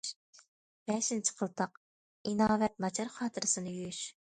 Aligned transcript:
بەشىنچى 0.91 1.35
قىلتاق:« 1.41 1.77
ئىناۋەت 2.33 2.83
ناچار 2.87 3.15
خاتىرىسىنى 3.21 3.79
يۇيۇش». 3.79 4.05